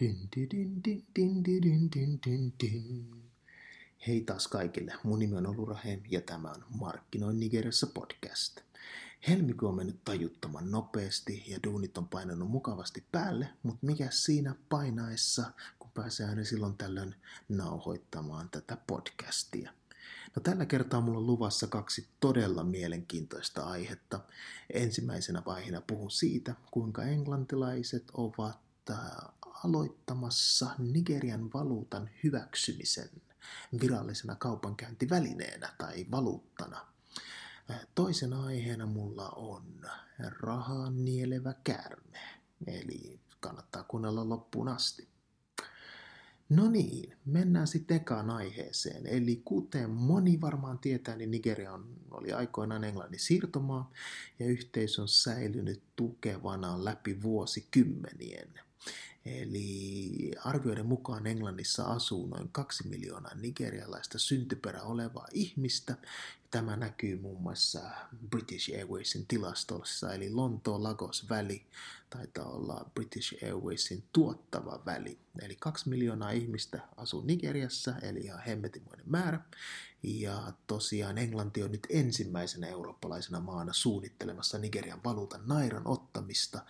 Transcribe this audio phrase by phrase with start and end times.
[0.00, 3.22] Din, din, din, din, din, din, din, din, din.
[4.06, 8.60] Hei taas kaikille, mun nimi on Olurahem ja tämä on Markkinoin Nigerissä podcast.
[9.28, 15.52] Helmikuu on mennyt tajuttoman nopeasti ja duunit on painanut mukavasti päälle, mutta mikä siinä painaessa,
[15.78, 17.14] kun pääsee aina silloin tällöin
[17.48, 19.70] nauhoittamaan tätä podcastia.
[20.36, 24.20] No, tällä kertaa mulla on luvassa kaksi todella mielenkiintoista aihetta.
[24.72, 28.70] Ensimmäisenä vaiheena puhun siitä, kuinka englantilaiset ovat
[29.64, 33.10] aloittamassa Nigerian valuutan hyväksymisen
[33.80, 36.86] virallisena kaupankäyntivälineenä tai valuuttana.
[37.94, 39.64] Toisena aiheena mulla on
[40.40, 42.18] rahaa nielevä käärme,
[42.66, 45.08] eli kannattaa kuunnella loppuun asti.
[46.48, 49.06] No niin, mennään sitten ekaan aiheeseen.
[49.06, 51.78] Eli kuten moni varmaan tietää, niin Nigeria
[52.10, 53.92] oli aikoinaan Englannin siirtomaa
[54.38, 58.60] ja yhteys on säilynyt tukevana läpi vuosikymmenien.
[59.24, 65.96] Eli arvioiden mukaan Englannissa asuu noin kaksi miljoonaa nigerialaista syntyperä olevaa ihmistä.
[66.50, 67.80] Tämä näkyy muun muassa
[68.30, 71.66] British Airwaysin tilastossa, eli Lontoon-Lagos-väli
[72.10, 75.18] taitaa olla British Airwaysin tuottava väli.
[75.42, 79.40] Eli kaksi miljoonaa ihmistä asuu Nigeriassa, eli ihan hemmetimoinen määrä.
[80.02, 86.64] Ja tosiaan Englanti on nyt ensimmäisenä eurooppalaisena maana suunnittelemassa Nigerian valuutan nairan ottamista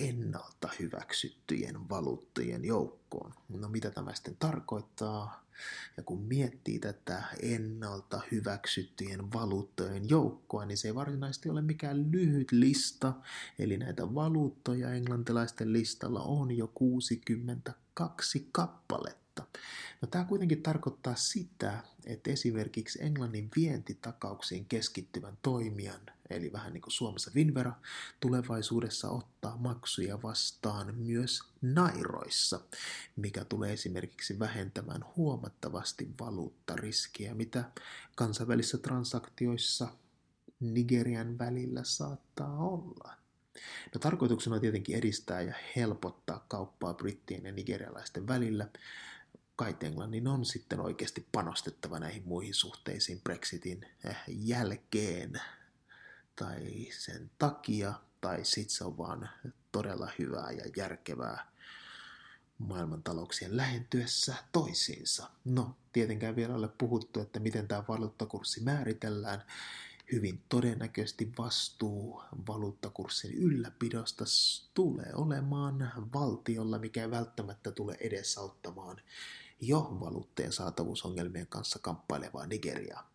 [0.00, 3.34] ennalta hyväksyttyjen valuuttojen joukkoon.
[3.48, 5.48] No mitä tämä sitten tarkoittaa?
[5.96, 12.52] Ja kun miettii tätä ennalta hyväksyttyjen valuuttojen joukkoa, niin se ei varsinaisesti ole mikään lyhyt
[12.52, 13.12] lista.
[13.58, 19.27] Eli näitä valuuttoja englantilaisten listalla on jo 62 kappaletta.
[20.02, 26.92] No, tämä kuitenkin tarkoittaa sitä, että esimerkiksi Englannin vientitakauksiin keskittyvän toimijan, eli vähän niin kuin
[26.92, 27.72] Suomessa Vinvera,
[28.20, 32.60] tulevaisuudessa ottaa maksuja vastaan myös nairoissa,
[33.16, 37.64] mikä tulee esimerkiksi vähentämään huomattavasti valuuttariskiä, mitä
[38.16, 39.88] kansainvälisissä transaktioissa
[40.60, 43.18] Nigerian välillä saattaa olla.
[43.94, 48.68] No, tarkoituksena on tietenkin edistää ja helpottaa kauppaa brittien ja nigerialaisten välillä,
[49.58, 55.40] kai Englannin on sitten oikeasti panostettava näihin muihin suhteisiin Brexitin eh, jälkeen
[56.36, 59.30] tai sen takia, tai sitten se on vaan
[59.72, 61.52] todella hyvää ja järkevää
[62.58, 65.30] maailmantalouksien lähentyessä toisiinsa.
[65.44, 69.42] No, tietenkään vielä ole puhuttu, että miten tämä valuuttakurssi määritellään.
[70.12, 74.24] Hyvin todennäköisesti vastuu valuuttakurssin ylläpidosta
[74.74, 79.00] tulee olemaan valtiolla, mikä ei välttämättä tule edesauttamaan
[79.60, 83.10] jo valuutteen saatavuusongelmien kanssa kamppailevaa Nigeriaa.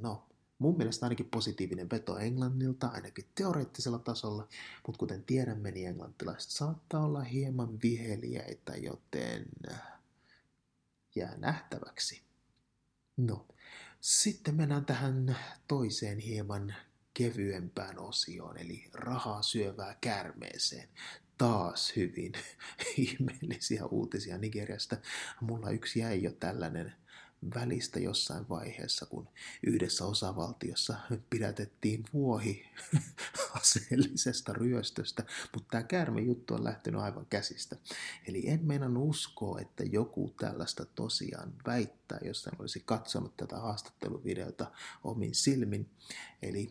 [0.00, 0.26] No,
[0.58, 4.48] mun mielestä ainakin positiivinen veto Englannilta, ainakin teoreettisella tasolla,
[4.86, 9.82] mutta kuten tiedämme, niin englantilaiset saattaa olla hieman viheliäitä, joten äh,
[11.14, 12.22] jää nähtäväksi.
[13.16, 13.46] No,
[14.04, 15.36] sitten mennään tähän
[15.68, 16.74] toiseen hieman
[17.14, 20.88] kevyempään osioon, eli rahaa syövää kärmeeseen
[21.38, 22.32] taas hyvin
[22.96, 24.96] ihmeellisiä uutisia Nigeriasta.
[25.40, 26.92] Mulla yksi jäi jo tällainen
[27.54, 29.28] välistä jossain vaiheessa, kun
[29.66, 30.94] yhdessä osavaltiossa
[31.30, 32.66] pidätettiin vuohi
[33.60, 35.24] aseellisesta ryöstöstä,
[35.54, 37.76] mutta tämä käärmejuttu on lähtenyt aivan käsistä.
[38.28, 44.70] Eli en meinannut uskoa, että joku tällaista tosiaan väittää, jos en olisi katsonut tätä haastatteluvideota
[45.04, 45.90] omin silmin.
[46.42, 46.70] Eli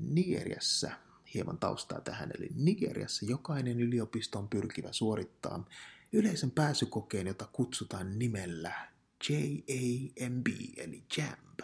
[0.00, 0.90] Nigeriassa
[1.34, 2.30] hieman taustaa tähän.
[2.38, 5.64] Eli Nigeriassa jokainen yliopistoon pyrkivä suorittaa
[6.12, 8.92] yleisen pääsykokeen, jota kutsutaan nimellä
[9.28, 10.46] JAMB,
[10.76, 11.60] eli JAMB.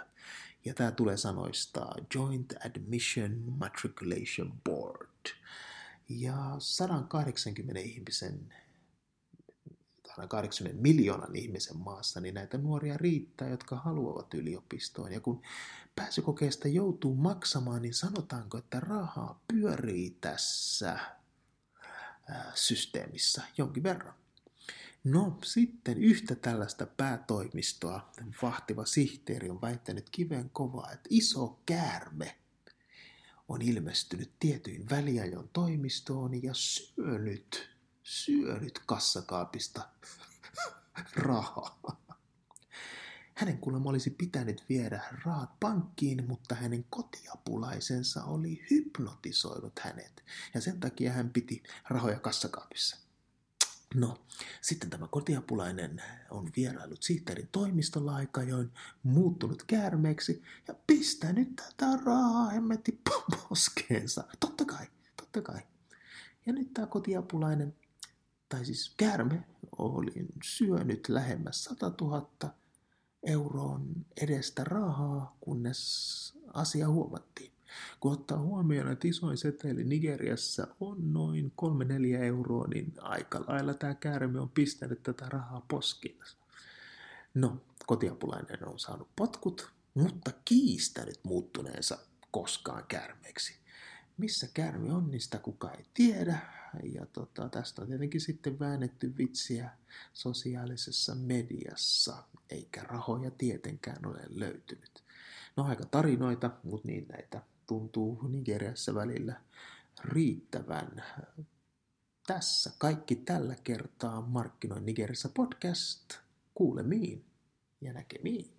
[0.65, 5.27] Ja tämä tulee sanoista Joint Admission Matriculation Board.
[6.09, 8.55] Ja 180 ihmisen
[10.17, 15.13] 180 miljoonan ihmisen maassa, niin näitä nuoria riittää, jotka haluavat yliopistoon.
[15.13, 15.43] Ja kun
[15.97, 20.99] pääsykokeesta joutuu maksamaan, niin sanotaanko, että rahaa pyörii tässä
[22.55, 24.18] systeemissä jonkin verran.
[25.05, 28.13] No sitten yhtä tällaista päätoimistoa
[28.43, 32.39] vahtiva sihteeri on väittänyt kiven kovaa, että iso käärme
[33.49, 37.71] on ilmestynyt tietyin väliajon toimistoon ja syönyt,
[38.03, 39.89] syönyt kassakaapista
[41.17, 41.99] rahaa.
[43.35, 50.25] Hänen kuulemma olisi pitänyt viedä rahat pankkiin, mutta hänen kotiapulaisensa oli hypnotisoinut hänet,
[50.55, 53.08] ja sen takia hän piti rahoja kassakaapissa.
[53.95, 54.17] No,
[54.61, 58.71] sitten tämä kotiapulainen on vierailut sihteerin toimistolla aika join
[59.03, 63.01] muuttunut käärmeeksi ja pistänyt tätä rahaa hemmetti
[63.49, 64.25] poskeensa.
[64.41, 64.87] Totta kai,
[65.17, 65.61] totta kai.
[66.47, 67.75] Ja nyt tämä kotiapulainen
[68.49, 69.45] tai siis käärme
[69.79, 72.55] oli syönyt lähemmäs 100 000
[73.23, 77.58] euroon edestä rahaa, kunnes asia huomattiin.
[78.01, 81.53] Kun ottaa huomioon, että isoin seteli Nigeriassa on noin
[82.19, 86.37] 3-4 euroa, niin aika lailla tämä käärme on pistänyt tätä rahaa poskiinsa.
[87.35, 91.99] No, kotiapulainen on saanut potkut, mutta kiistänyt muuttuneensa
[92.31, 93.59] koskaan käärmeeksi.
[94.19, 96.39] Missä käärme on, niin sitä kukaan ei tiedä.
[96.93, 99.71] Ja tota, tästä on tietenkin sitten väännetty vitsiä
[100.13, 105.05] sosiaalisessa mediassa, eikä rahoja tietenkään ole löytynyt.
[105.57, 109.41] No aika tarinoita, mutta niin näitä tuntuu Nigeriassa välillä
[110.05, 111.05] riittävän.
[112.27, 116.15] Tässä kaikki tällä kertaa Markkinoin Nigeriassa podcast.
[116.55, 117.25] Kuulemiin
[117.81, 118.53] ja näkemiin.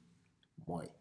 [0.67, 0.98] Moi!